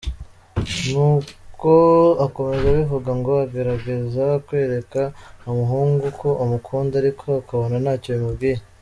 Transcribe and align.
Nk’uko 0.91 1.71
akomeza 2.25 2.65
abivuga 2.71 3.09
ngo 3.19 3.31
agerageza 3.45 4.25
kwereka 4.45 5.01
umuhungu 5.51 6.05
ko 6.19 6.29
amukunda, 6.43 6.93
ariko 7.01 7.25
akabona 7.41 7.75
ntacyo 7.85 8.11
bimubwiye. 8.15 8.59